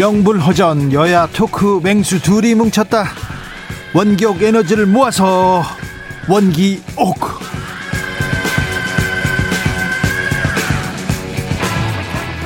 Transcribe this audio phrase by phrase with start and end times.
[0.00, 3.04] 명불허전 여야 토크 맹수 둘이 뭉쳤다.
[3.94, 5.62] 원기옥 에너지를 모아서
[6.26, 7.18] 원기옥.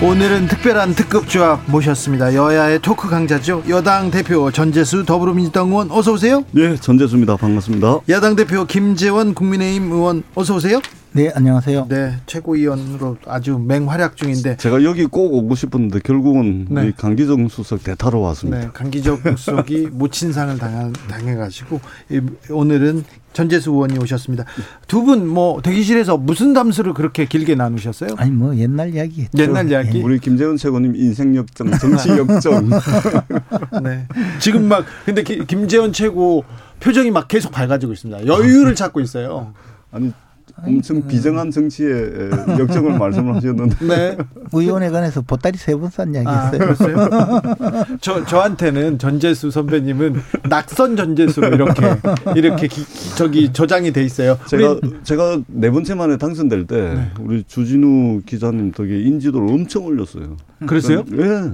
[0.03, 2.35] 오늘은 특별한 특급 조합 모셨습니다.
[2.35, 3.63] 여야의 토크 강자죠.
[3.69, 6.45] 여당 대표 전재수 더불어민주당 의원 어서 오세요.
[6.51, 7.37] 네, 전재수입니다.
[7.37, 8.01] 반갑습니다.
[8.09, 10.81] 야당 대표 김재원 국민의힘 의원 어서 오세요.
[11.17, 11.87] 네, 안녕하세요.
[11.89, 16.81] 네, 최고위원으로 아주 맹활약 중인데 제가 여기 꼭 오고 싶었는데 결국은 네.
[16.83, 18.59] 우리 강기정 수석 대타로 왔습니다.
[18.61, 22.21] 네, 강기적 수석이 모친상을 당한, 당해가지고 이-
[22.51, 24.45] 오늘은 전재수 의원이 오셨습니다.
[24.89, 28.11] 두 분 뭐 대기실에서 무슨 담수를 그렇게 길게 나누셨어요?
[28.17, 29.41] 아니 뭐 옛날 이야기겠죠.
[29.41, 30.03] 옛날 이야기?
[30.03, 32.71] 우리 김재원 최고님 인생 역정, 정치 역정.
[33.85, 34.09] 네.
[34.41, 36.43] 지금 막 근데 기- 김재원 최고
[36.81, 38.27] 표정이 막 계속 밝아지고 있습니다.
[38.27, 39.53] 여유를 찾고 있어요.
[39.93, 40.13] 아니
[40.57, 44.17] 엄청 비정한 정치의 에, 역정을 말씀을 하셨는데 네.
[44.53, 46.59] 의원에 관해서 보따리 세 번 싼 이야기 아, 했어요.
[46.61, 47.09] 그랬어요?
[48.01, 50.15] 저, 저한테는 전재수 선배님은
[50.49, 51.83] 낙선 전재수로 이렇게,
[52.37, 52.85] 이렇게 기-
[53.17, 54.39] 저기 저장이 돼 있어요.
[54.49, 57.11] 제가 제가 네 번째 만에 당선될 때 네.
[57.21, 60.37] 우리 주진우 기자님 덕에 인지도를 엄청 올렸어요.
[60.67, 61.05] 그랬어요?
[61.13, 61.51] 예.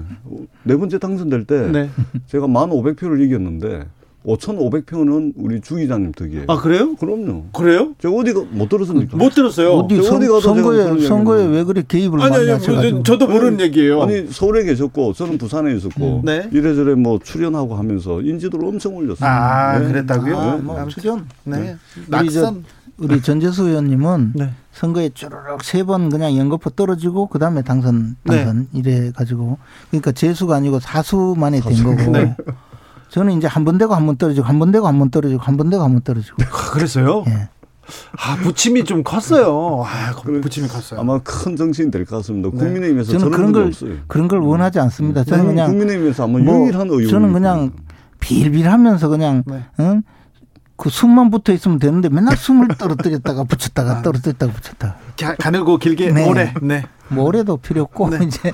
[0.63, 1.91] 네 번째 당선될 때 네.
[2.27, 3.87] 제가 만 오백 표를 이겼는데
[4.27, 6.45] 5,500표는 우리 주 기자님 덕이에요.
[6.49, 6.95] 아, 그래요?
[6.97, 7.45] 그럼요.
[7.53, 7.95] 그래요?
[8.01, 9.17] 제가 어디가 못 들었습니까?
[9.17, 9.73] 못 들었어요.
[9.73, 13.61] 어디 저 선, 어디 선거에 선거에 왜 그래 개입을 아니, 많이 아니, 하셔가지고 저도 모르는
[13.61, 14.03] 얘기예요.
[14.03, 16.49] 아니 서울에 계셨고 저는 부산에 있었고 네.
[16.53, 19.29] 이래저래 뭐 출연하고 하면서 인지도를 엄청 올렸어요.
[19.29, 19.87] 아, 네.
[19.89, 20.37] 그랬다고요?
[20.39, 21.77] 아, 뭐 아무튼, 출연 네.
[21.97, 22.65] 우리 저- 낙선.
[22.99, 24.51] 우리 전재수 의원님은 네.
[24.73, 28.45] 선거에 쭈르륵 세 번 그냥 연거푸 떨어지고 그 다음에 당선 네.
[28.45, 29.57] 당선 이래 가지고
[29.91, 32.37] 그러니까 재수가 아니고 사수 만에 된 거고 네.
[33.11, 35.57] 저는 이제 한 번 되고 한 번 떨어지고 한 번 되고 한 번 떨어지고 한
[35.57, 37.25] 번 되고 한 번 떨어지고 아, 그랬어요?
[37.29, 37.49] 예.
[38.19, 39.83] 아, 부침이 좀 컸어요.
[39.85, 40.13] 아,
[40.43, 41.01] 부침이 컸어요.
[41.01, 42.49] 아마 큰 정치인 될것 같습니다.
[42.53, 42.57] 네.
[42.57, 43.95] 국민의힘에서 저는 그런 걸 없어요.
[44.07, 45.25] 그런 걸 원하지 않습니다.
[45.25, 47.09] 저는 네, 그냥 국민의힘에서 아마 뭐 유일한 의원.
[47.09, 47.73] 저는 그냥
[48.21, 49.65] 빌빌하면서 그냥 네.
[49.81, 50.03] 응?
[50.77, 56.29] 그 숨만 붙어 있으면 되는데 맨날 숨을 떨어뜨렸다가 붙였다가 떨어뜨렸다가 붙였다가 가, 가늘고 길게 네.
[56.29, 56.55] 오래.
[56.63, 56.85] 네.
[57.09, 58.25] 뭐 올해도 필요 없고 네.
[58.25, 58.53] 이제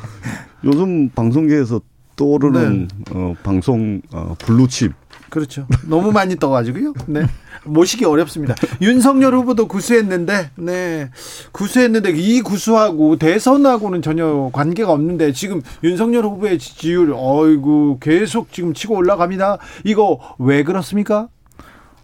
[0.64, 1.80] 요즘 방송계에서
[2.16, 4.92] 떠오르는 어, 방송 어, 블루칩
[5.28, 5.66] 그렇죠.
[5.88, 6.94] 너무 많이 떠가지고요.
[7.06, 7.26] 네.
[7.64, 8.54] 모시기 어렵습니다.
[8.80, 11.10] 윤석열 후보도 구수했는데, 네.
[11.50, 18.94] 구수했는데, 이 구수하고 대선하고는 전혀 관계가 없는데, 지금 윤석열 후보의 지지율, 어이구, 계속 지금 치고
[18.94, 19.58] 올라갑니다.
[19.84, 21.28] 이거 왜 그렇습니까?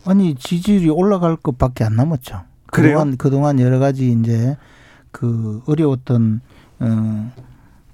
[0.04, 2.40] 아니 지지율이 올라갈 것밖에 안 남았죠.
[2.72, 2.98] 그래요?
[2.98, 4.56] 그동안 그동안 여러 가지 이제
[5.12, 6.40] 그 어려웠던
[6.80, 7.52] 어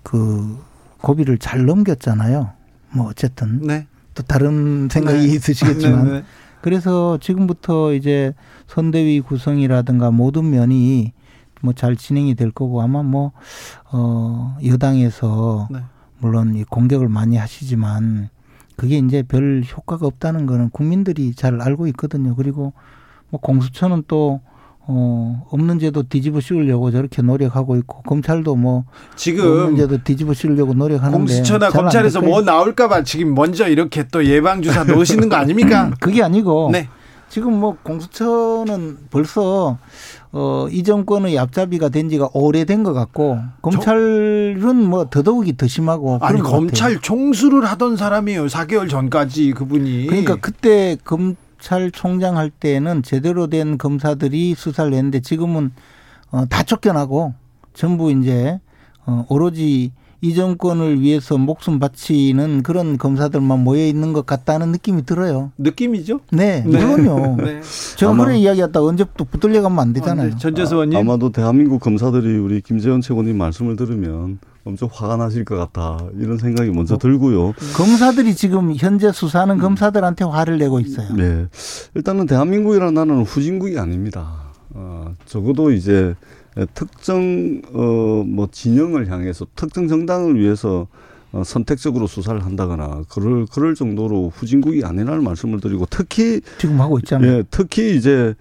[0.08, 0.58] 그
[1.03, 2.50] 고비를 잘 넘겼잖아요.
[2.91, 3.86] 뭐 어쨌든 네.
[4.14, 5.25] 또 다른 생각이 네.
[5.34, 6.25] 있으시겠지만 네, 네.
[6.60, 8.34] 그래서 지금부터 이제
[8.66, 11.12] 선대위 구성이라든가 모든 면이
[11.60, 13.32] 뭐 잘 진행이 될 거고 아마 뭐
[13.91, 15.81] 어 여당에서 네.
[16.19, 18.28] 물론 이 공격을 많이 하시지만
[18.76, 22.34] 그게 이제 별 효과가 없다는 거는 국민들이 잘 알고 있거든요.
[22.36, 22.72] 그리고
[23.30, 24.41] 뭐 공수처는 또
[24.91, 28.84] 어, 없는 제도 뒤집어 씌우려고 저렇게 노력하고 있고 검찰도 뭐
[29.16, 32.44] 지금 없는 제도 뒤집어 씌우려고 노력하는데 공수처나 검찰에서 될뭐 거예요.
[32.47, 35.91] 나올까 봐 지금 먼저 이렇게 또 예방 주사 놓으시는 거 아닙니까?
[36.00, 36.88] 그게 아니고 네.
[37.28, 39.77] 지금 뭐 공수처는 벌써
[40.32, 46.41] 어, 이 정권의 앞잡이가 된 지가 오래된 것 같고 검찰은 뭐 더더욱이 더 심하고 아니.
[46.41, 48.47] 검찰 총수를 하던 사람이에요.
[48.47, 50.07] 4개월 전까지 그분이.
[50.07, 55.71] 그러니까 그때 검 찰총장 할 때는 제대로 된 검사들이 수사를 했는데 지금은
[56.31, 57.34] 어, 다 쫓겨나고
[57.75, 58.60] 전부 이제
[59.07, 65.53] 어, 오로지 이 정권을 위해서 목숨 바치는 그런 검사들만 모여 있는 것 같다는 느낌이 들어요.
[65.59, 66.19] 느낌이죠?
[66.33, 66.84] 네, 네.
[66.84, 67.37] 물론요.
[67.45, 67.60] 네.
[68.05, 70.37] 아마- 그런 이야기했다 가 언제 또 붙들려 가면 안 되잖아요.
[70.37, 70.99] 전재수 의원님.
[70.99, 76.70] 아마도 대한민국 검사들이 우리 김재원 최고님 말씀을 들으면 엄청 화가 나실 것 같다 이런 생각이
[76.70, 76.98] 먼저 뭐.
[76.98, 77.54] 들고요.
[77.74, 81.12] 검사들이 지금 현재 수사하는 검사들한테 화를 내고 있어요.
[81.15, 81.47] 네,
[81.94, 84.42] 일단은 대한민국이라는 나라는 후진국이 아닙니다.
[84.70, 86.15] 어, 적어도 이제
[86.74, 90.86] 특정 어 뭐 진영을 향해서 특정 정당을 위해서
[91.32, 97.30] 어, 선택적으로 수사를 한다거나 그럴 그럴 정도로 후진국이 아니라는 말씀을 드리고 특히 지금 하고 있잖아요.
[97.38, 98.34] 예, 특히 이제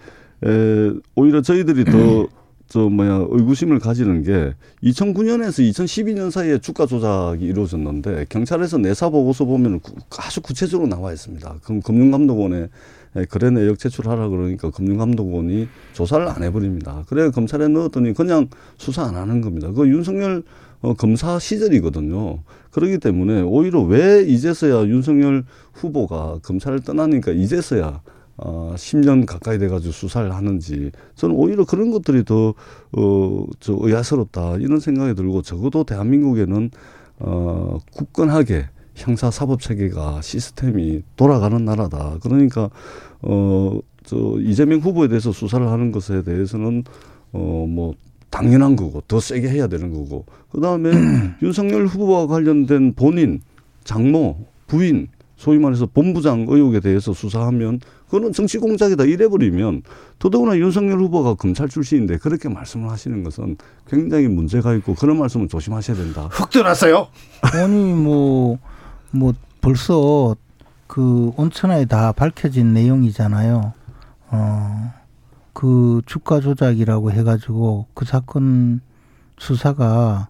[0.44, 2.28] 에, 오히려 저희들이 더
[2.68, 4.54] 저 뭐야 의구심을 가지는 게
[4.84, 9.80] 2009년에서 2012년 사이에 주가 조작이 이루어졌는데 경찰에서 내사 보고서 보면
[10.18, 11.60] 아주 구체적으로 나와 있습니다.
[11.64, 12.68] 그럼 금융감독원에
[13.30, 17.04] 거래 내역 제출하라 그러니까 금융감독원이 조사를 안 해버립니다.
[17.08, 18.48] 그래 검찰에 넣었더니 그냥
[18.78, 19.72] 수사 안 하는 겁니다.
[19.72, 20.44] 그 윤석열
[20.82, 22.40] 어, 검사 시절이거든요.
[22.72, 25.44] 그렇기 때문에 오히려 왜 이제서야 윤석열
[25.74, 28.02] 후보가 검찰을 떠나니까 이제서야
[28.38, 32.54] 어, 10년 가까이 돼가지고 수사를 하는지 저는 오히려 그런 것들이 더,
[32.92, 36.70] 어, 저 의아스럽다 이런 생각이 들고 적어도 대한민국에는
[37.20, 42.18] 어, 굳건하게 형사 사법 체계가 시스템이 돌아가는 나라다.
[42.22, 42.70] 그러니까
[43.22, 46.84] 어, 저 이재명 후보에 대해서 수사를 하는 것에 대해서는
[47.34, 47.94] 어, 뭐
[48.30, 50.92] 당연한 거고 더 세게 해야 되는 거고 그다음에
[51.42, 53.42] 윤석열 후보와 관련된 본인
[53.84, 55.08] 장모 부인
[55.38, 59.84] 소위 말해서 본부장 의혹에 대해서 수사하면 그거는 정치 공작이다 이래버리면
[60.20, 63.58] 더더구나 윤석열 후보가 검찰 출신인데 그렇게 말씀을 하시는 것은
[63.88, 66.28] 굉장히 문제가 있고 그런 말씀은 조심하셔야 된다.
[66.32, 67.08] 훅 들어왔어요.
[67.54, 68.60] 아니 뭐뭐
[69.12, 70.36] 뭐 벌써
[70.88, 73.74] 그 온천하에 다 밝혀진 내용이잖아요.
[74.30, 74.94] 어.
[75.54, 78.80] 그 주가 조작이라고 해가지고 그 사건
[79.40, 80.30] 수사가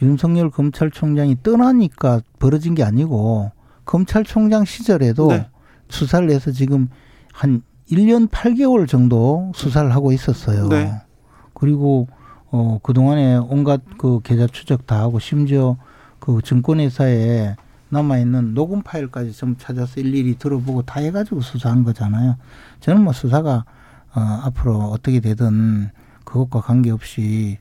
[0.00, 3.50] 윤석열 검찰총장이 떠나니까 벌어진 게 아니고
[3.84, 5.48] 검찰총장 시절에도 네.
[5.92, 6.88] 수사를 해서 지금
[7.32, 10.68] 한 1년 8개월 정도 수사를 하고 있었어요.
[10.68, 10.92] 네.
[11.54, 12.08] 그리고
[12.50, 15.76] 어 그동안에 온갖 그 계좌 추적 다 하고 심지어
[16.18, 17.56] 그 증권회사에
[17.90, 22.36] 남아 있는 녹음 파일까지 좀 찾아서 일일이 들어보고 다 해가지고 수사한 거잖아요.
[22.80, 23.64] 저는 뭐 수사가
[24.14, 25.90] 어, 앞으로 어떻게 되든
[26.24, 27.58] 그것과 관계없이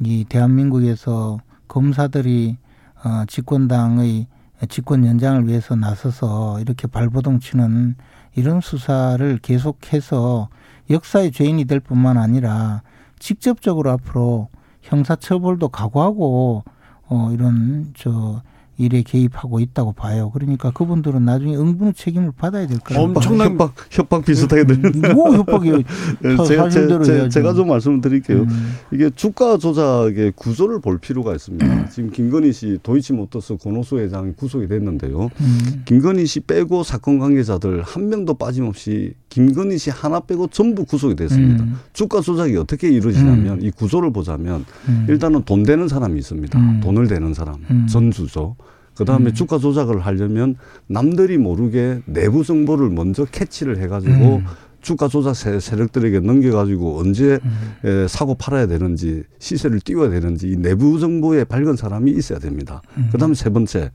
[0.00, 1.38] 이 대한민국에서
[1.68, 2.58] 검사들이
[3.04, 4.26] 어, 집권당의
[4.68, 7.96] 집권 연장을 위해서 나서서 이렇게 발버둥 치는
[8.34, 10.48] 이런 수사를 계속해서
[10.90, 12.82] 역사의 죄인이 될 뿐만 아니라
[13.18, 14.48] 직접적으로 앞으로
[14.82, 16.64] 형사처벌도 각오하고
[17.08, 18.42] 어 이런 저
[18.76, 20.30] 일에 개입하고 있다고 봐요.
[20.32, 23.02] 그러니까 그분들은 나중에 응분의 책임을 받아야 될 거예요.
[23.02, 25.14] 엄청난 협박, 협박 비슷하게 들리는.
[25.14, 25.76] 뭐 협박이요?
[25.76, 28.42] 네, 제가, 제, 제, 가좀 말씀을 드릴게요.
[28.42, 28.72] 음.
[28.90, 31.66] 이게 주가 조작의 구조를 볼 필요가 있습니다.
[31.66, 31.86] 음.
[31.90, 35.28] 지금 김건희 씨 도이치모터스 권호수 회장이 구속이 됐는데요.
[35.40, 35.82] 음.
[35.84, 41.64] 김건희 씨 빼고 사건 관계자들 한 명도 빠짐없이 김건희 씨 하나 빼고 전부 구속이 됐습니다.
[41.64, 41.78] 음.
[41.92, 43.62] 주가 조작이 어떻게 이루어지냐면 음.
[43.62, 45.06] 이 구조를 보자면 음.
[45.08, 46.80] 일단은 돈 되는 사람이 있습니다.
[46.80, 47.56] 돈을 대는 사람,
[47.88, 48.56] 전주죠.
[48.94, 49.34] 그 다음에 음.
[49.34, 50.56] 주가 조작을 하려면
[50.86, 54.44] 남들이 모르게 내부 정보를 먼저 캐치를 해가지고 음.
[54.82, 57.38] 주가 조작 세력들에게 넘겨가지고 언제
[57.84, 58.06] 음.
[58.08, 62.82] 사고 팔아야 되는지 시세를 띄워야 되는지 이 내부 정보에 밝은 사람이 있어야 됩니다.
[62.96, 63.08] 음.
[63.12, 63.90] 그 다음에 세 번째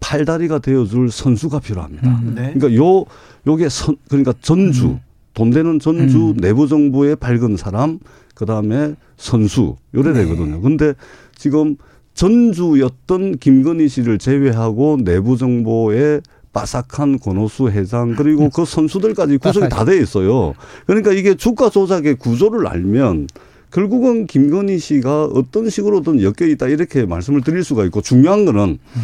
[0.00, 2.08] 팔다리가 되어줄 선수가 필요합니다.
[2.08, 2.32] 음.
[2.36, 2.52] 네.
[2.54, 3.04] 그러니까 요
[3.46, 5.00] 요게 선 그러니까 전주 음.
[5.32, 7.98] 돈 되는 전주 내부 정보에 밝은 사람
[8.34, 10.22] 그 다음에 선수 요래 네.
[10.24, 10.60] 되거든요.
[10.60, 10.94] 근데
[11.36, 11.76] 지금
[12.14, 16.20] 전주였던 김건희 씨를 제외하고 내부 정보에
[16.52, 20.54] 빠삭한 권오수 회장 그리고 그 선수들까지 구성이 다 돼 있어요.
[20.86, 23.26] 그러니까 이게 주가 조작의 구조를 알면
[23.74, 29.02] 결국은 김건희 씨가 어떤 식으로든 엮여 있다 이렇게 말씀을 드릴 수가 있고 중요한 거는 음.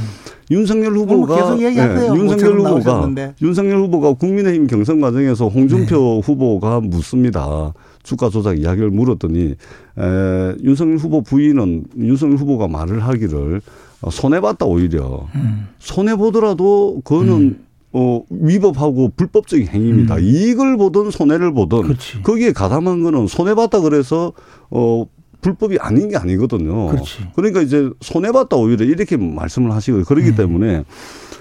[0.49, 1.77] 윤석열 후보가 네,
[2.15, 3.35] 윤석열 후보가 나오셨는데.
[3.43, 6.21] 윤석열 후보가 국민의힘 경선 과정에서 홍준표 네.
[6.25, 7.75] 후보가 묻습니다.
[8.05, 9.57] 주가 조작 이야기를 물었더니
[9.99, 13.61] 에, 윤석열 후보 부인은 윤석열 후보가 말을 하기를
[14.03, 15.67] 어, 손해봤다 오히려 음.
[15.81, 17.65] 손해 보더라도 그거는 음.
[17.93, 20.17] 어, 위법하고 불법적인 행위입니다.
[20.17, 20.23] 음.
[20.23, 22.23] 이익을 보든 손해를 보든 그렇지.
[22.23, 24.33] 거기에 가담한 거는 손해봤다 그래서
[24.71, 25.07] 어,
[25.41, 26.89] 불법이 아닌 게 아니거든요.
[26.89, 27.29] 그렇지.
[27.35, 30.35] 그러니까 이제 손해봤다 오히려 이렇게 말씀을 하시고 그러기 음.
[30.37, 30.85] 때문에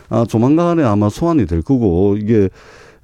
[0.10, 2.50] 아, 조만간에 아마 소환이 될 거고 이게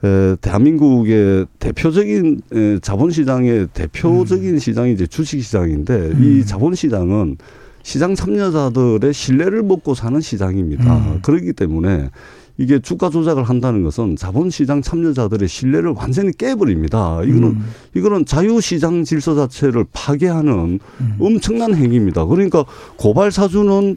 [0.04, 4.60] 에, 대한민국의 대표적인 에, 자본시장의 대표적인 음.
[4.60, 6.40] 시장이 이제 주식시장인데 음.
[6.42, 7.38] 이 자본시장은
[7.84, 10.98] 시장 참여자들의 신뢰를 먹고 사는 시장입니다.
[10.98, 11.20] 음.
[11.22, 12.10] 그렇기 때문에
[12.58, 17.22] 이게 주가 조작을 한다는 것은 자본시장 참여자들의 신뢰를 완전히 깨버립니다.
[17.24, 17.66] 이거는 음.
[17.96, 21.16] 이거는 자유시장 질서 자체를 파괴하는 음.
[21.20, 22.26] 엄청난 행위입니다.
[22.26, 22.64] 그러니까
[22.98, 23.96] 고발 사주는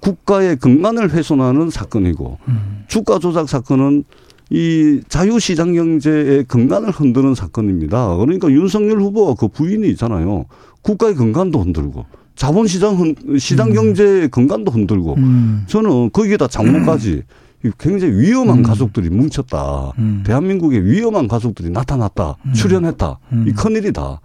[0.00, 2.84] 국가의 근간을 훼손하는 사건이고 음.
[2.88, 4.04] 주가 조작 사건은
[4.50, 8.16] 이 자유시장 경제의 근간을 흔드는 사건입니다.
[8.16, 10.46] 그러니까 윤석열 후보가 그 부인이 있잖아요.
[10.82, 13.74] 국가의 근간도 흔들고 자본시장 시장 음.
[13.74, 15.64] 경제의 근간도 흔들고 음.
[15.68, 17.22] 저는 거기에다 장모까지
[17.78, 18.62] 굉장히 위험한 음.
[18.62, 19.92] 가족들이 뭉쳤다.
[19.98, 20.22] 음.
[20.26, 22.36] 대한민국에 위험한 가족들이 나타났다.
[22.46, 22.52] 음.
[22.52, 23.18] 출연했다.
[23.46, 24.20] 이 큰일이다.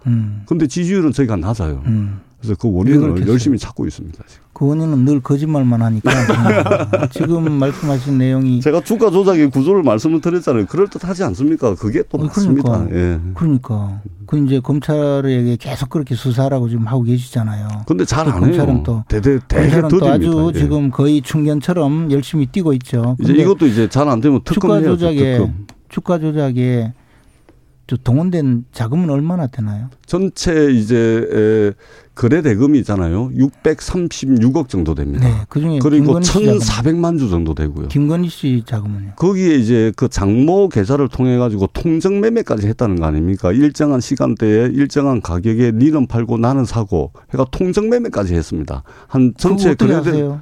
[0.46, 1.82] 근데 지지율은 저희가 낮아요.
[2.46, 4.24] 그래서 그 원인을 열심히 찾고 있습니다.
[4.28, 4.44] 지금.
[4.52, 6.10] 그 원인은 늘 거짓말만 하니까
[7.10, 10.66] 지금 말씀하신 내용이 제가 주가 조작의 구조를 말씀을 드렸잖아요.
[10.66, 11.74] 그럴 듯하지 않습니까?
[11.74, 12.86] 그게 또 어, 맞습니다.
[12.86, 12.96] 그러니까.
[12.96, 13.20] 예.
[13.34, 17.68] 그러니까 그 이제 검찰에게 계속 그렇게 수사라고 지금 하고 계시잖아요.
[17.86, 18.82] 근데 잘안 검찰은 해요.
[18.86, 20.08] 또- 대대 검찰은 또.
[20.08, 20.58] 아주 예.
[20.58, 23.16] 지금 거의 충견처럼 열심히 뛰고 있죠.
[23.20, 24.96] 이제 이것도 이제 잘 안 되면 주가 특검 해야죠.
[24.96, 25.66] 조작에 특검.
[25.88, 26.92] 주가 조작에
[27.88, 29.88] 저 동원된 자금은 얼마나 되나요?
[30.06, 31.72] 전체 이제 에,
[32.16, 33.30] 거래 대금이 있잖아요.
[33.30, 35.28] 636억 정도 됩니다.
[35.28, 36.24] 네, 그 중에 그리고 김건희
[36.60, 37.88] 씨 자금, 1,400만 주 정도 되고요.
[37.88, 39.12] 김건희 씨 자금은요?
[39.16, 43.52] 거기에 이제 그 장모 계좌를 통해 가지고 통정 매매까지 했다는 거 아닙니까?
[43.52, 48.82] 일정한 시간대에 일정한 가격에 니는 팔고 나는 사고 해가 통정 매매까지 했습니다.
[49.06, 50.40] 한 전체 거래 대 아세요?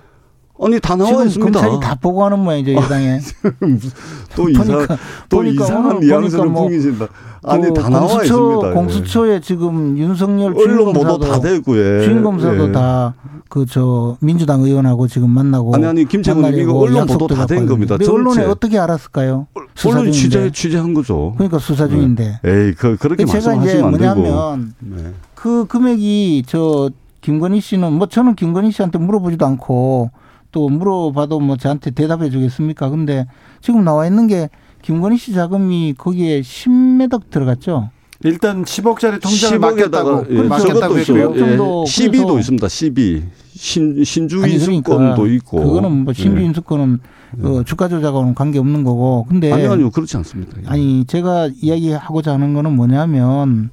[0.62, 1.60] 아니 다 나와 있습니다.
[1.60, 3.18] 검찰이 다 보고 하는 모양이죠 여당에.
[4.36, 4.86] 또 이상
[5.28, 7.06] 또 보니까 이상한 뉘앙스를 뭐 풍기신다.
[7.46, 8.68] 아니 그 다 나와 공수처, 있습니다.
[8.68, 8.72] 예.
[8.74, 12.04] 공수처에 지금 윤석열 언론 보도 검사도 다 되고 예.
[12.04, 12.72] 주임 검사도 예.
[12.72, 17.66] 다그 저 민주당 의원하고 지금 만나고 아니 아니 김채근님 이거 만나려고 언론 보도 다 된
[17.66, 17.96] 겁니다.
[18.08, 18.44] 언론에.
[18.44, 19.46] 어떻게 알았을까요?
[19.86, 20.50] 언론 취재.
[20.52, 21.34] 취재한 거죠.
[21.36, 22.40] 그러니까 수사 중인데.
[22.44, 24.14] 에이 그 그렇게 제가 이제 말씀하시면 안 되고.
[24.14, 25.12] 뭐냐면 네.
[25.34, 30.10] 그 금액이 저 김건희 씨는 뭐 저는 김건희 씨한테 물어보지도 않고
[30.54, 32.88] 또 물어봐도 뭐 저한테 대답해 주겠습니까?
[32.88, 33.26] 근데
[33.60, 34.48] 지금 나와 있는 게
[34.82, 37.90] 김건희 씨 자금이 거기에 10매덕 들어갔죠.
[38.22, 40.98] 일단 10억짜리 통장을 10억에다가 맡겼다고 예, 맡겼다고.
[41.00, 41.32] 했고요.
[41.34, 41.44] 예,
[41.84, 42.68] 12도 그래서- 있습니다.
[42.68, 43.22] 12.
[43.56, 44.84] 신 신주 아니, 인수권도
[45.22, 45.60] 그러니까 있고.
[45.64, 46.44] 그거는 뭐 신주 예.
[46.46, 47.00] 인수권은
[47.42, 49.26] 어, 주가 조작하고는 관계 없는 거고.
[49.28, 50.52] 근데 아니 아니요 그렇지 않습니다.
[50.62, 50.66] 예.
[50.68, 53.70] 아니 제가 이야기하고자 하는 거는 뭐냐면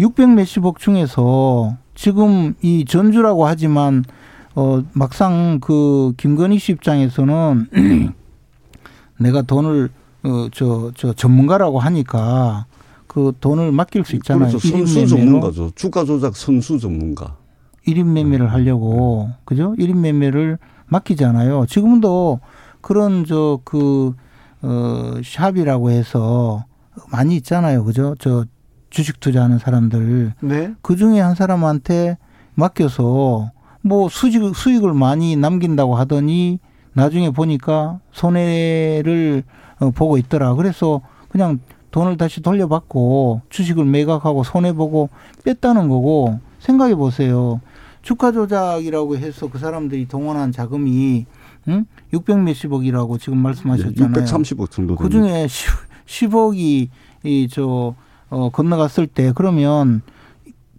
[0.00, 4.04] 600 몇십억 중에서 지금 이 전주라고 하지만
[4.54, 7.66] 어 막상 그 김건희 씨 입장에서는
[9.18, 9.90] 내가 돈을
[10.24, 12.66] 어 저 저 전문가라고 하니까
[13.06, 14.48] 그 돈을 맡길 수 있잖아요.
[14.48, 14.68] 그렇죠.
[14.68, 15.70] 선수 전문가죠.
[15.74, 17.36] 주가 조작 선수 전문가.
[17.86, 19.74] 일인 매매를 하려고 그죠?
[19.78, 21.66] 일인 매매를 맡기잖아요.
[21.66, 22.40] 지금도
[22.80, 24.14] 그런 저 그
[24.66, 26.64] 어 샵이라고 해서
[27.12, 27.84] 많이 있잖아요.
[27.84, 28.14] 그죠?
[28.18, 28.46] 저
[28.88, 30.72] 주식 투자하는 사람들 네.
[30.80, 32.16] 그 중에 한 사람한테
[32.54, 33.50] 맡겨서
[33.84, 36.58] 뭐 수익 수익을 많이 남긴다고 하더니
[36.94, 39.44] 나중에 보니까 손해를
[39.80, 40.54] 어, 보고 있더라.
[40.54, 41.58] 그래서 그냥
[41.90, 45.10] 돈을 다시 돌려받고 주식을 매각하고 손해 보고
[45.44, 47.60] 뺐다는 거고 생각해 보세요.
[48.02, 51.26] 주가 조작이라고 해서 그 사람들이 동원한 자금이
[51.68, 51.86] 응?
[52.12, 54.24] 600 몇십억이라고 지금 말씀하셨잖아요.
[54.24, 55.08] 630억 정도 그.
[55.10, 55.46] 중에
[56.06, 56.88] 10 억이
[57.24, 57.94] 이 저
[58.30, 60.02] 어, 건너갔을 때 그러면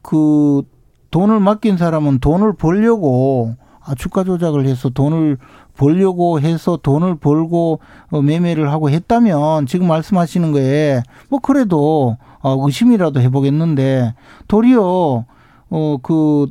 [0.02, 0.64] 그
[1.12, 5.38] 돈을 맡긴 사람은 돈을 벌려고 아, 주가 조작을 해서 돈을
[5.78, 13.20] 벌려고 해서 돈을 벌고 어, 매매를 하고 했다면 지금 말씀하시는 거에 뭐 그래도 어, 의심이라도
[13.22, 14.14] 해보겠는데
[14.48, 15.26] 도리어
[15.70, 16.48] 어그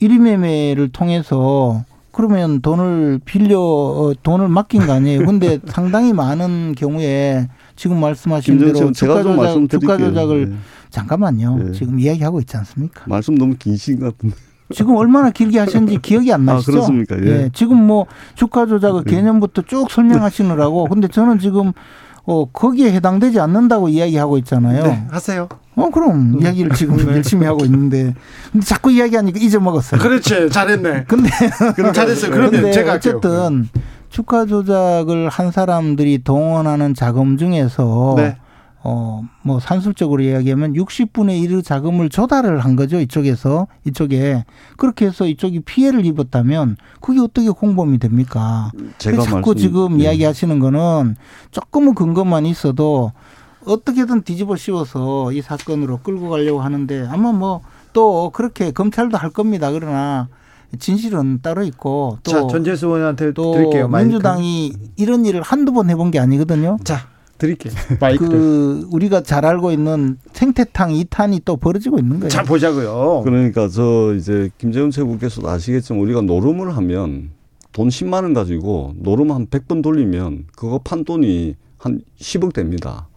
[0.00, 5.26] 일위 매매를 통해서 그러면 돈을 빌려 어, 돈을 맡긴 거 아니에요.
[5.26, 9.80] 근데 상당히 많은 경우에 지금 말씀하신 대로 주가 좀 조작.
[9.80, 10.56] 주가 조작을 예.
[10.96, 11.58] 잠깐만요.
[11.68, 11.72] 예.
[11.72, 13.02] 지금 이야기하고 있지 않습니까?
[13.06, 14.34] 말씀 너무 긴신 것 같은데.
[14.74, 16.72] 지금 얼마나 길게 하셨는지 기억이 안 아, 나시죠?
[16.72, 17.16] 그렇습니까?
[17.22, 17.50] 예.
[17.52, 19.10] 지금 뭐 주가 조작을 예.
[19.10, 20.86] 개념부터 쭉 설명하시느라고.
[20.86, 21.72] 근데 저는 지금
[22.24, 24.82] 어 거기에 해당되지 않는다고 이야기하고 있잖아요.
[24.84, 25.06] 네.
[25.10, 25.48] 하세요.
[25.76, 28.14] 어 그럼 이야기를 지금 열심히 하고 있는데
[28.50, 30.00] 근데 자꾸 이야기하니까 잊어먹었어요.
[30.00, 30.48] 그렇지.
[30.50, 31.04] 잘했네.
[31.06, 31.28] 근데
[31.94, 32.30] 잘했어요.
[32.30, 33.20] 그러면 근데 제가 할게요.
[33.22, 33.68] 어쨌든
[34.08, 38.36] 주가 조작을 한 사람들이 동원하는 자금 중에서 네.
[38.88, 43.00] 어, 뭐 산술적으로 이야기하면 60분의 1의 자금을 조달을 한 거죠.
[43.00, 44.44] 이쪽에서 이쪽에
[44.76, 48.70] 그렇게 해서 이쪽이 피해를 입었다면 그게 어떻게 공범이 됩니까?
[48.98, 50.04] 제가 자꾸 말씀- 지금 예.
[50.04, 51.16] 이야기하시는 거는
[51.50, 53.10] 조금의 근거만 있어도
[53.66, 57.60] 어떻게든 뒤집어 씌워서 이 사건으로 끌고 가려고 하는데 아마 뭐
[57.92, 59.70] 또 그렇게 검찰도 할 겁니다.
[59.72, 60.28] 그러나
[60.78, 63.88] 진실은 따로 있고 또 자, 전재수 의원한테 또 드릴게요.
[63.88, 64.08] 마이크.
[64.10, 66.76] 민주당이 이런 일을 한두 번 해본 게 아니거든요.
[66.84, 67.72] 자, 드릴게요.
[68.00, 68.30] 마이크를.
[68.30, 72.30] 그 우리가 잘 알고 있는 생태탕 이탄이 또 벌어지고 있는 거예요.
[72.30, 73.22] 자, 보자고요.
[73.24, 77.30] 그러니까 저 이제 김재훈 최고께서도 아시겠지만 우리가 노름을 하면
[77.72, 83.08] 돈 10만 원 가지고 노름 한 100번 돌리면 그거 판 돈이 한 10억 됩니다.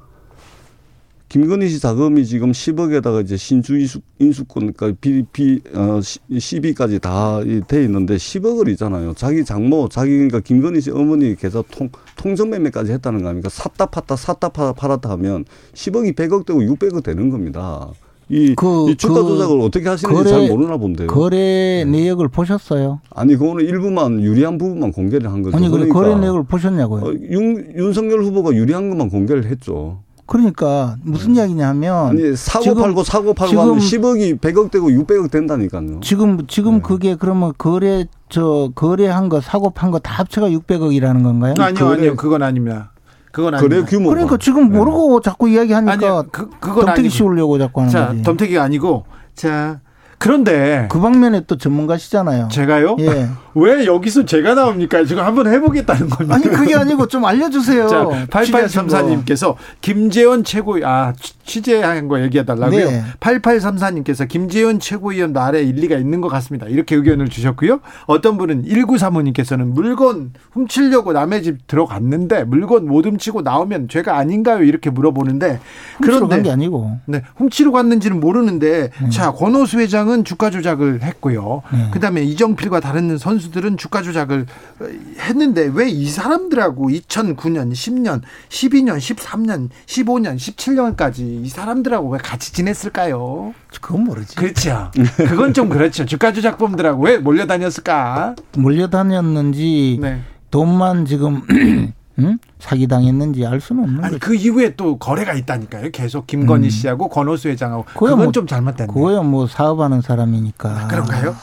[1.29, 7.83] 김건희 씨 자금이 지금 10억에다가 이제 신주 인수, 인수권까지 비, 비, 어, 시비까지 다 돼
[7.83, 9.13] 있는데 10억을 있잖아요.
[9.15, 13.49] 자기 장모, 자기, 그러니까 김건희 씨 어머니 계좌 통, 통정매매까지 했다는 거 아닙니까?
[13.49, 15.45] 샀다 팠다, 샀다 파- 팔았다 하면
[15.75, 17.89] 10억이 100억 되고 600억 되는 겁니다.
[18.31, 21.07] 이, 그- 이 주가 그 조작을 어떻게 하시는지 거래- 잘 모르나 본데요.
[21.07, 23.01] 거래 내역을 보셨어요?
[23.11, 25.55] 아니 그거는 일부만 유리한 부분만 공개를 한 거죠.
[25.57, 27.03] 아니 그 그러니까 거래 내역을 보셨냐고요?
[27.05, 30.01] 어, 윤, 윤석열 후보가 유리한 것만 공개를 했죠.
[30.29, 35.31] 그러니까 무슨 이야기냐면 아니 사고 지금- 팔고 사고 팔고 지금- 하면 10억이 100억 되고 600억
[35.31, 35.99] 된다니까요.
[36.01, 36.81] 지금 지금 네.
[36.83, 41.55] 그게 그러면 거래 저 거래한 거 사고 판 거 다 합쳐가 600억이라는 건가요?
[41.57, 42.91] 아니요, 거래- 아니요, 그건 아닙니다.
[43.31, 43.87] 그건 거래 아닙니다.
[43.89, 44.77] 규모가 그러니까 지금 네.
[44.77, 47.09] 모르고 자꾸 이야기하니까 아니요, 그 그건 덤태기 아니고.
[47.09, 48.21] 씌우려고 자꾸 하는 자, 거지.
[48.21, 49.79] 덤태기가 아니고 자
[50.19, 52.49] 그런데 그 방면에 또 전문가시잖아요.
[52.51, 52.97] 제가요?
[52.99, 53.29] 예.
[53.55, 55.03] 왜 여기서 제가 나옵니까?
[55.05, 56.35] 지금 한번 해보겠다는 겁니다.
[56.35, 57.87] 아니 그게 아니고 좀 알려주세요.
[57.87, 58.05] 자,
[58.43, 58.97] 취재하신 거.
[58.97, 62.89] 8834님께서 김재원 최고 아 취- 취재한 거 얘기해달라고요.
[62.91, 63.03] 네.
[63.19, 66.67] 8834님께서 김재원 최고위원 말에 일리가 있는 것 같습니다.
[66.67, 67.79] 이렇게 의견을 주셨고요.
[68.05, 74.63] 어떤 분은 1935님께서는 물건 훔치려고 남의 집 들어갔는데 물건 못 훔치고 나오면 죄가 아닌가요?
[74.63, 75.59] 이렇게 물어보는데
[76.01, 76.97] 그런데 아니고.
[77.05, 81.63] 네, 훔치러 갔는지는 모르는데 자 권오수 회장은 주가 조작을 했고요.
[81.71, 81.87] 네.
[81.91, 84.45] 그 다음에 이정필과 다른 선수 들은 주가 조작을
[84.81, 84.85] 어,
[85.19, 93.53] 했는데 왜 이 사람들하고 2009년, 10년, 12년, 13년, 15년, 17년까지 이 사람들하고 왜 같이 지냈을까요?
[93.81, 94.35] 그건 모르지.
[94.35, 94.91] 그렇죠.
[95.17, 96.05] 그건 좀 그렇죠.
[96.05, 98.35] 주가 조작범들하고 왜 몰려다녔을까?
[98.57, 100.21] 몰려다녔는지 네.
[100.51, 101.41] 돈만 지금
[102.19, 102.37] 응?
[102.59, 104.27] 사기 당했는지 알 수는 없는 아니 거죠.
[104.27, 105.89] 그 이후에 또 거래가 있다니까요.
[105.91, 106.69] 계속 김건희 음.
[106.69, 108.91] 씨하고 권오수 회장하고 그건 뭐- 좀 잘못됐네.
[108.93, 110.87] 그거야 뭐 사업하는 사람이니까.
[110.89, 111.35] 그런가요?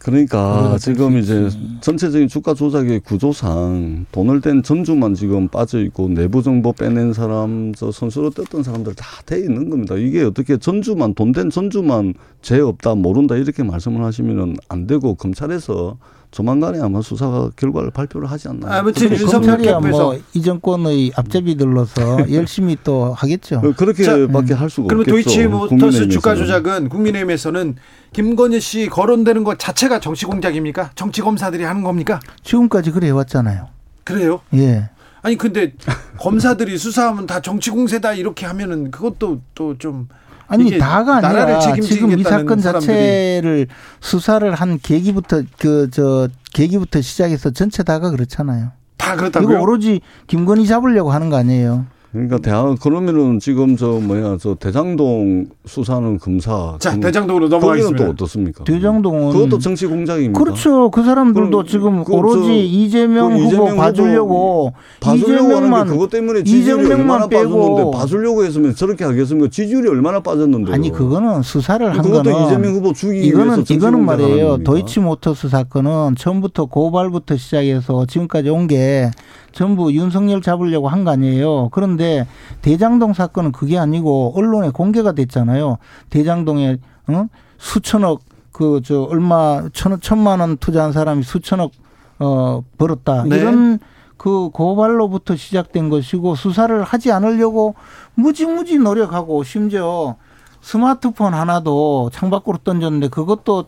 [0.00, 1.78] 그러니까 그래도 지금 될수 이제 있지.
[1.82, 7.92] 전체적인 주가 조작의 구조상 돈을 댄 전주만 지금 빠져 있고 내부 정보 빼낸 사람, 저
[7.92, 9.96] 선수로 떴던 사람들 다 돼 있는 겁니다.
[9.96, 15.98] 이게 어떻게 전주만 돈 댄 전주만 죄 없다 모른다 이렇게 말씀을 하시면은 안 되고 검찰에서
[16.30, 18.72] 조만간에 아마 수사 결과를 발표를 하지 않나요?
[18.72, 23.56] 아무튼 근데 윤석열 검찰이야 캠프에서 뭐이 정권의 앞잡이들로서 열심히 또 하겠죠.
[23.64, 25.12] 어, 그렇게밖에 할 수가 그러면 없겠죠.
[25.12, 26.10] 도이치모터스 국민의힘에서는.
[26.10, 27.76] 주가 조작은 국민의힘에서는
[28.12, 30.90] 김건희 씨 거론되는 것 자체가 정치 공작입니까?
[30.94, 32.20] 정치 검사들이 하는 겁니까?
[32.44, 33.68] 지금까지 그래 해왔잖아요.
[34.04, 34.40] 그래요?
[34.54, 34.88] 예.
[35.22, 35.74] 아니 근데
[36.18, 40.08] 검사들이 수사하면 다 정치 공세다 이렇게 하면은 그것도 또 좀
[40.50, 42.60] 아니 다가 아니라 지금 이 사건.
[42.60, 43.68] 자체를
[44.00, 48.72] 수사를 한 계기부터 그 저 계기부터 시작해서 전체 다가 그렇잖아요.
[48.96, 49.60] 다 이거 그렇다고요?
[49.60, 51.86] 오로지 김건희 잡으려고 하는 거 아니에요.
[52.12, 56.76] 그러니까 대학 그러면은 지금 저 뭐야 저 대장동 수사는 검사.
[56.80, 58.04] 자 금- 대장동으로 거기는 넘어가겠습니다.
[58.04, 58.64] 또 어떻습니까?
[58.64, 60.36] 대장동은 그것도 정치 공작입니까?
[60.42, 60.90] 그렇죠.
[60.90, 65.46] 그 사람들도 그럼 지금 그 오로지 저- 이재명 그 후보 이재명 후보 봐주려고 봐주려고 하는
[65.54, 69.48] 이재명만 그것 때문에 지지율이 얼마나 빠졌는데 빼고 봐주려고 했으면 저렇게 하겠습니까?
[69.48, 70.74] 지지율이 얼마나 빠졌는데요.
[70.74, 74.58] 아니 그거는 수사를 한 그것도 거는 이재명 후보 위해서 이거는 이거는 말이에요.
[74.64, 79.10] 도이치모터스 사건은 처음부터 고발부터 시작해서 지금까지 온 게
[79.52, 81.68] 전부 윤석열 잡으려고 한 거 아니에요.
[81.70, 82.26] 그런데
[82.62, 85.78] 대장동 사건은 그게 아니고 언론에 공개가 됐잖아요.
[86.10, 87.26] 대장동에 어?
[87.58, 88.20] 수천억
[88.52, 91.72] 그 저 얼마 천 천만 원 투자한 사람이 수천억
[92.18, 93.24] 어 벌었다.
[93.24, 93.36] 네.
[93.36, 93.78] 이런
[94.18, 97.74] 그 고발로부터 시작된 것이고 수사를 하지 않으려고
[98.14, 100.16] 무지무지 노력하고 심지어
[100.60, 103.64] 스마트폰 하나도 창밖으로 던졌는데 그것도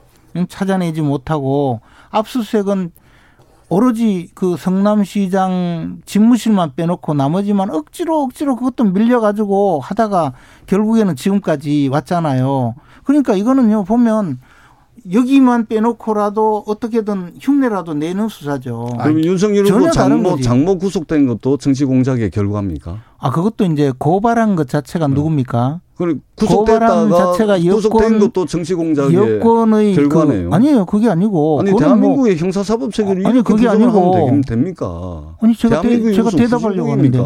[0.48, 2.92] 찾아내지 못하고 압수수색은
[3.72, 10.34] 오로지 그 성남시장 집무실만 빼놓고 나머지만 억지로 억지로 그것도 밀려가지고 하다가
[10.66, 12.74] 결국에는 지금까지 왔잖아요.
[13.04, 14.40] 그러니까 이거는요 보면
[15.10, 18.88] 여기만 빼놓고라도 어떻게든 흉내라도 내는 수사죠.
[19.00, 20.40] 그럼 윤석열 후보 다른 장모.
[20.40, 22.98] 장모 구속된 것도 정치 공작의 결과입니까?
[23.24, 25.80] 아 그것도 이제 고발한 것 자체가 누굽니까?
[25.96, 30.50] 그리고 고발한 자체가 여권- 것도 정치 공작의 여권의 결과네요.
[30.50, 34.10] 그 아니에요 그게 아니고 아니 뭐 대한민국의 형사 사법 체계를 아니, 그게 아니고.
[34.16, 35.36] 되긴 됩니까?
[35.40, 37.22] 아니 제가 대, 대한민국이 제가 대답하려고 하는데?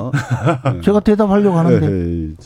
[0.84, 2.36] 제가 대답하려고 하는데 에이.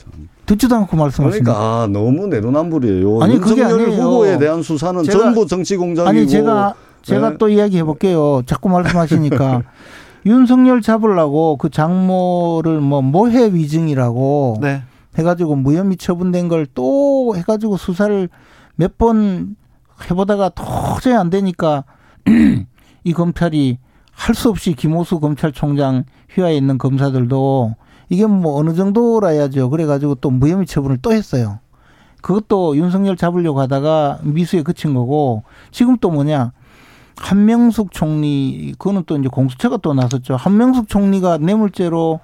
[0.46, 3.20] 듣지도 않고 말씀하시니까 그러니까 아, 너무 내로남불이에요.
[3.22, 4.02] 아니, 그게 아니에요.
[4.02, 7.36] 후보에 대한 수사는 제가- 전부 정치 공작이고 아니 제가 제가 네.
[7.38, 8.42] 또 이야기해 볼게요.
[8.46, 9.62] 자꾸 말씀하시니까
[10.26, 14.82] 윤석열 잡으려고 그 장모를 뭐 모해 위증이라고 네.
[15.18, 18.28] 해가지고 무혐의 처분된 걸 또 해가지고 수사를
[18.76, 19.56] 몇 번
[20.10, 21.84] 해보다가 도저히 안 되니까
[23.04, 23.78] 이 검찰이
[24.12, 26.04] 할 수 없이 김호수 검찰총장
[26.34, 27.74] 휘하에 있는 검사들도
[28.10, 29.70] 이게 뭐 어느 정도라야죠.
[29.70, 31.58] 그래가지고 또 무혐의 처분을 또 했어요.
[32.22, 36.52] 그것도 윤석열 잡으려고 하다가 미수에 그친 거고 지금 또 뭐냐
[37.20, 40.36] 한명숙 총리 그거는 또 이제 공수처가 또 나섰죠.
[40.36, 42.20] 한명숙 총리가 뇌물죄로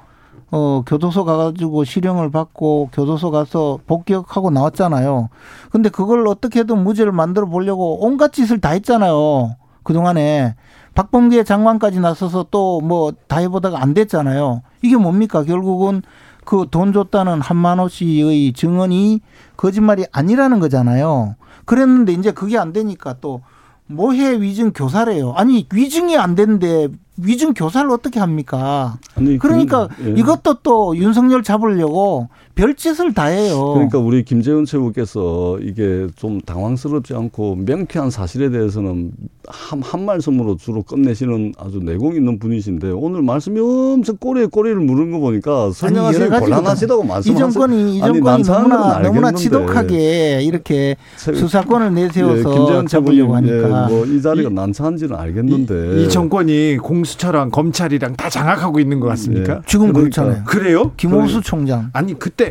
[0.51, 5.29] 어 교도소 가가지고 실형을 받고 교도소 가서 복역하고 나왔잖아요.
[5.71, 9.57] 근데 그걸 어떻게든 무죄를 만들어 보려고 온갖 짓을 다 했잖아요.
[9.83, 10.55] 그 동안에
[10.95, 14.63] 박범계 장관까지 나서서 또 뭐 다 해보다가 안 됐잖아요.
[14.83, 15.43] 이게 뭡니까?
[15.43, 16.03] 결국은
[16.45, 19.21] 그 돈 줬다는 한만호 씨의 증언이
[19.57, 21.35] 거짓말이 아니라는 거잖아요.
[21.65, 23.43] 그랬는데 이제 그게 안 되니까 또
[23.87, 25.33] 모해 위증 교사래요.
[25.37, 28.99] 아니 위증이 안 되는데 위중 교사를 어떻게 합니까?
[29.15, 30.21] 아니, 그러니까 그, 예.
[30.21, 32.29] 이것도 또 윤석열 잡으려고
[32.67, 33.73] 별짓을 다 해요.
[33.75, 39.11] 그러니까 우리 김재원 최고께서 이게 좀 당황스럽지 않고 명쾌한 사실에 대해서는
[39.47, 45.13] 한, 한 말씀으로 주로 끝내시는 아주 내공 있는 분이신데 오늘 말씀이 엄청 꼬리에 꼬리를 물은
[45.13, 46.29] 거 보니까 설명하시기.
[46.31, 47.51] 곤란하시다고 이 말씀하세요.
[47.53, 49.33] 정권이 이 아니, 정권이 건 너무나 너무나.
[49.33, 56.01] 지독하게 이렇게 제- 수사권을 내세워서 예, 잡으려고 최고님 하니까 예, 뭐이 자리가 이- 난처한지는 알겠는데
[56.01, 59.57] 이, 이 정권이 공수처랑 검찰이랑 다 장악하고 있는 것 같습니까?
[59.57, 59.59] 예.
[59.67, 60.23] 지금 그러니까.
[60.23, 60.45] 그렇잖아요.
[60.47, 60.93] 그래요?
[60.97, 61.91] 김호수 총장.
[61.93, 62.46] 아니 그때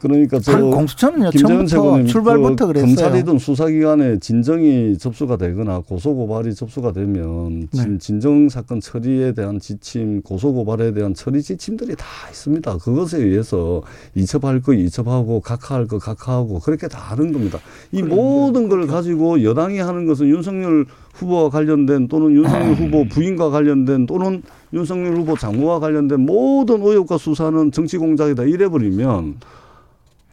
[0.00, 2.94] 그러니까 저 김재원 처음부터 최고님 출발부터 그 그랬어요.
[2.94, 7.82] 검찰이든 수사기관에 진정이 접수가 되거나 고소고발이 접수가 되면 네.
[7.82, 12.78] 진, 진정 사건 처리에 대한 지침, 고소고발에 대한 처리 지침들이 다 있습니다.
[12.78, 13.82] 그것에 의해서
[14.14, 17.58] 이첩할 거 이첩하고 각하할 거 각하하고 그렇게 다 하는 겁니다.
[17.92, 24.06] 이 모든 걸 가지고 여당이 하는 것은 윤석열 후보와 관련된 또는 윤석열 후보 부인과 관련된
[24.06, 29.36] 또는 윤석열 후보 장모와 관련된 모든 의혹과 수사는 정치 공작이다 이래 버리면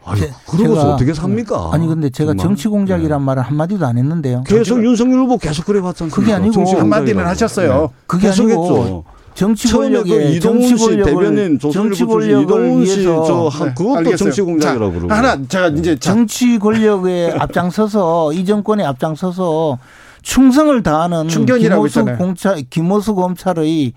[0.06, 1.70] 아유, 제- 그러고서 제가- 어떻게 삽니까?
[1.72, 2.44] 아니 근데 제가 정말.
[2.46, 3.26] 정치 공작이란 네.
[3.26, 4.44] 말을 한 마디도 안 했는데요.
[4.46, 6.12] 계속 윤석열 후보 계속 그래 왔잖아요.
[6.14, 7.92] 그게 아니고 한 마디는 하셨어요.
[8.08, 9.04] 그게 계속 아니고 했죠.
[9.36, 13.98] 정치 그 권력에 이동훈 씨 대변인 조선일보 정치 권력을 이동훈 씨 위해서 저한 네, 그것도
[13.98, 14.18] 알겠어요.
[14.18, 15.14] 정치 공작이라고 자, 그러고.
[15.14, 19.80] 하나 제가 이제 자, 정치 권력에 앞장서서 이 정권에 앞장서서
[20.22, 22.18] 충성을 다하는 김호수.
[22.18, 23.94] 공차 김호수 검찰의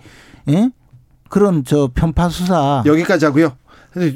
[0.49, 0.69] 예?
[1.29, 3.51] 그런 저 편파 수사 여기까지 하고요.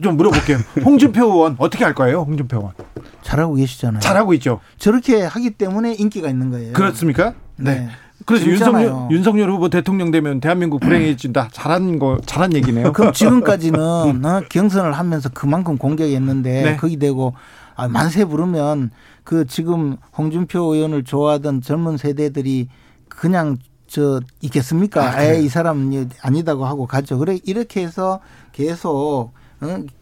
[0.02, 0.58] 좀 물어볼게요.
[0.84, 2.22] 홍준표 의원 어떻게 할 거예요?
[2.22, 2.74] 홍준표 의원
[3.22, 4.00] 잘하고 계시잖아요.
[4.00, 4.60] 잘하고 있죠.
[4.78, 6.74] 저렇게 하기 때문에 인기가 있는 거예요.
[6.74, 7.34] 그렇습니까?
[7.58, 7.76] 네.
[7.76, 7.90] 네.
[8.26, 8.86] 그래서 재밌잖아요.
[8.86, 11.50] 윤석열, 윤석열 후보 대통령 되면 대한민국 불행해진다.
[11.52, 12.94] 잘한 거 잘한 얘기네요.
[12.94, 16.76] 그럼 지금까지는 어, 경선을 하면서 그만큼 공격했는데 네.
[16.78, 17.34] 거기 되고
[17.76, 18.92] 아, 만세 부르면
[19.24, 22.68] 그 지금 홍준표 의원을 좋아하던 젊은 세대들이
[23.08, 25.18] 그냥 저 있겠습니까?
[25.18, 25.24] 아?
[25.24, 27.18] 에이, 이 사람은 아니다고 하고 가죠.
[27.18, 29.32] 그래 이렇게 해서 계속 어,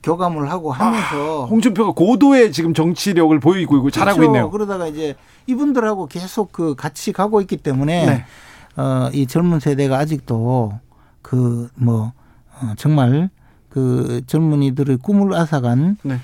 [0.03, 4.29] 교감을 하고 하면서 홍준표가 고도의 지금 정치력을 보이고 있고 잘하고 그렇죠.
[4.29, 4.49] 있네요.
[4.49, 5.15] 그러다가 이제
[5.47, 8.25] 이분들하고 계속 그 같이 가고 있기 때문에 네.
[8.81, 10.79] 어, 이 젊은 세대가 아직도
[11.21, 12.13] 그뭐
[12.61, 13.29] 어, 정말
[13.67, 16.19] 그 젊은이들의 꿈을 앗아간 네.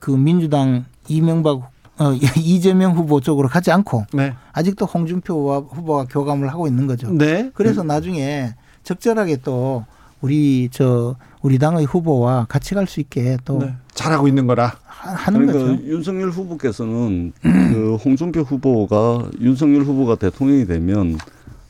[0.00, 4.34] 그 민주당 이명박 어, 이재명 후보 쪽으로 가지 않고 네.
[4.52, 7.10] 아직도 홍준표 후보와 교감을 하고 있는 거죠.
[7.12, 7.50] 네.
[7.54, 9.84] 그래서 나중에 적절하게 또
[10.20, 13.74] 우리 저 우리 당의 후보와 같이 갈 수 있게 또 네.
[13.94, 14.76] 잘하고 있는 거라.
[14.84, 15.86] 하- 하는 그러니까 거죠.
[15.88, 21.16] 윤석열 후보께서는 그 홍준표 후보가 윤석열 후보가 대통령이 되면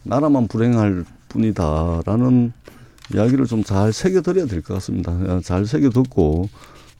[0.03, 2.53] 나라만 불행할 뿐이다라는
[3.15, 5.13] 이야기를 좀 잘 새겨드려야 될 것 같습니다.
[5.43, 6.49] 잘 새겨듣고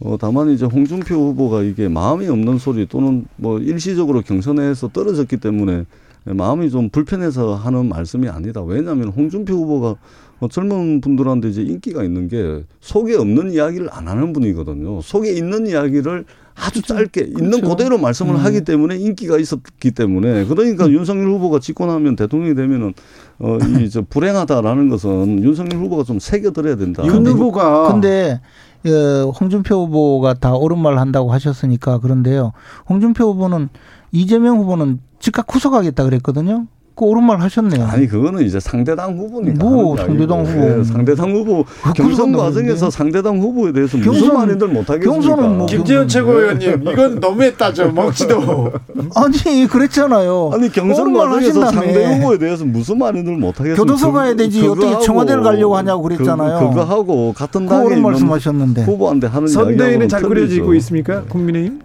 [0.01, 5.85] 어, 다만 이제 홍준표 후보가 이게 마음이 없는 소리 또는 뭐 일시적으로 경선에서 떨어졌기 때문에
[6.25, 8.63] 마음이 좀 불편해서 하는 말씀이 아니다.
[8.63, 9.97] 왜냐하면 홍준표 후보가
[10.41, 15.03] 어, 젊은 분들한테 이제 인기가 있는 게 속에 없는 이야기를 안 하는 분이거든요.
[15.03, 17.69] 속에 있는 이야기를 아주 짧게 있는 그렇죠.
[17.69, 18.41] 그대로 말씀을 음.
[18.41, 22.95] 하기 때문에 인기가 있었기 때문에 그러니까 윤석열 후보가 집권하면 대통령이 되면은
[23.39, 27.05] 어, 이저 불행하다라는 것은 윤석열 후보가 좀 새겨들어야 된다.
[27.07, 28.41] 윤 후보가 근데
[28.87, 32.53] 어, 홍준표 후보가 다 옳은 말 한다고 하셨으니까 그런데요.
[32.89, 33.69] 홍준표 후보는
[34.13, 36.67] 이재명 후보는 즉각 구속하겠다 그랬거든요.
[36.97, 37.87] 그 옳은 말 하셨네요.
[37.87, 40.45] 아니 그거는 이제 상대당 후보니까 뭐 상대당.
[40.45, 40.81] 후보.
[40.81, 42.91] 예, 상대당 후보 그 경선 과정에서.
[42.91, 45.11] 상대당 후보에 대해서 무슨 경선- 말인들 못하겠습니까?
[45.11, 48.73] 경선은 뭐 김재현 최고위원님 이건 너무했다 저 먹지도.
[49.15, 50.51] 아니 그랬잖아요.
[50.53, 51.71] 아니 경선 과정에서 하신다며.
[51.93, 53.83] 상대 후보에 대해서 무슨 말인들 못하겠습니까?
[53.83, 54.67] 교도소 가야 되지.
[54.67, 56.59] 어떻게 청와대를 가려고 하냐고 그랬잖아요.
[56.59, 60.21] 그거, 그거 하고 같은 그 당에 옳은 있는 말씀하셨는데 후보한테 하는 선대위는 잘.
[60.23, 61.23] 꾸려지고 있습니까?
[61.31, 61.81] 국민의힘?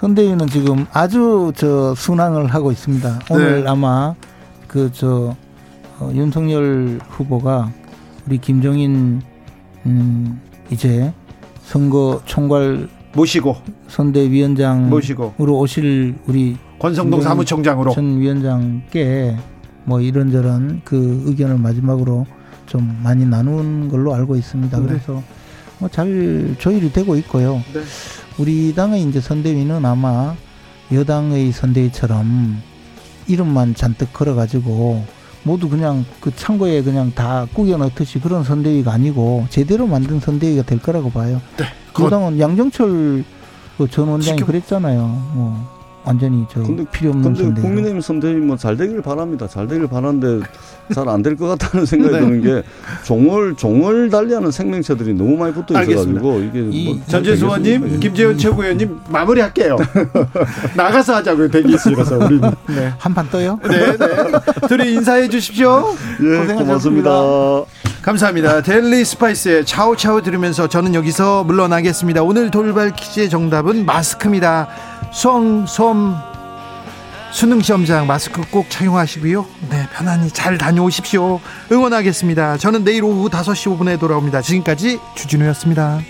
[0.00, 3.20] 선대위는 지금 아주 저 순항을 하고 있습니다.
[3.30, 3.68] 오늘 네.
[3.68, 4.14] 아마
[4.68, 5.34] 그 저
[6.12, 7.72] 윤석열 후보가
[8.26, 9.22] 우리 김정인
[9.86, 11.14] 음 이제
[11.62, 13.56] 선거 총괄 모시고
[13.88, 19.36] 선대위원장으로 모시고 오실 우리 권성동 사무총장으로 전 위원장께
[19.84, 22.26] 뭐 이런저런 그 의견을 마지막으로
[22.66, 24.78] 좀 많이 나눈 걸로 알고 있습니다.
[24.78, 24.86] 네.
[24.86, 25.22] 그래서
[25.78, 27.62] 뭐 잘 조율이 되고 있고요.
[27.72, 27.80] 네.
[28.38, 30.34] 우리 당의 이제 선대위는 아마
[30.92, 32.62] 여당의 선대위처럼
[33.26, 35.04] 이름만 잔뜩 걸어가지고
[35.42, 40.80] 모두 그냥 그 창고에 그냥 다 꾸겨 넣듯이 그런 선대위가 아니고 제대로 만든 선대위가 될
[40.80, 41.40] 거라고 봐요.
[41.56, 41.64] 네,
[42.02, 43.24] 여당은 양정철
[43.78, 45.00] 그전 원장이 지켜- 그랬잖아요.
[45.34, 45.75] 뭐
[46.06, 47.60] 완전히 저 근데, 필요 없는 근데 선대.
[47.62, 49.46] 국민의힘 선대위 뭐잘 되길 바랍니다.
[49.48, 50.46] 잘 되길 바라는데
[50.94, 52.20] 잘 안 될 것 같다는 생각이 네.
[52.20, 52.62] 드는 게
[53.04, 59.76] 종을 종을 달리하는 생명체들이 너무 많이 붙어 있어가지고 이게 이뭐 전재수 의원님, 김재현 최고위원님 마무리할게요.
[60.76, 62.50] 나가서 하자고요 대기실에서 우리는.
[62.68, 62.92] 네.
[62.98, 63.58] 한판 떠요?
[63.68, 64.06] 네, 네.
[64.68, 65.94] 둘이 인사해 주십시오.
[66.22, 67.10] 예, 고생하셨습니다.
[67.10, 67.64] 고맙습니다.
[68.02, 68.62] 감사합니다.
[68.62, 72.22] 델리 스파이스의 차오차오 들으면서 저는 여기서 물러나겠습니다.
[72.22, 74.68] 오늘 돌발 퀴즈의 정답은 마스크입니다.
[75.12, 75.66] 수험,
[77.32, 79.46] 수능 시험장 마스크 꼭 착용하시고요.
[79.70, 81.40] 네, 편안히 잘 다녀오십시오.
[81.70, 82.56] 응원하겠습니다.
[82.56, 84.40] 저는 내일 오후 5시 5분에 돌아옵니다.
[84.42, 86.00] 지금까지 주진우였습니다.